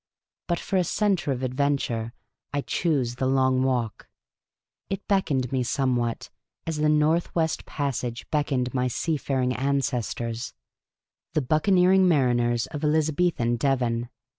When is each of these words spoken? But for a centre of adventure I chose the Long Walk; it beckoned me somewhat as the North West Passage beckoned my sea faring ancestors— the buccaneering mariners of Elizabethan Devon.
But 0.47 0.57
for 0.59 0.77
a 0.77 0.83
centre 0.83 1.31
of 1.31 1.43
adventure 1.43 2.11
I 2.51 2.61
chose 2.61 3.17
the 3.17 3.27
Long 3.27 3.61
Walk; 3.61 4.07
it 4.89 5.07
beckoned 5.07 5.51
me 5.51 5.61
somewhat 5.61 6.31
as 6.65 6.77
the 6.77 6.89
North 6.89 7.35
West 7.35 7.67
Passage 7.67 8.27
beckoned 8.31 8.73
my 8.73 8.87
sea 8.87 9.15
faring 9.15 9.53
ancestors— 9.55 10.55
the 11.35 11.41
buccaneering 11.43 12.07
mariners 12.07 12.65
of 12.71 12.83
Elizabethan 12.83 13.57
Devon. 13.57 14.09